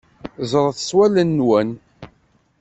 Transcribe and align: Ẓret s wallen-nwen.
Ẓret 0.51 0.79
s 0.87 0.89
wallen-nwen. 0.95 1.69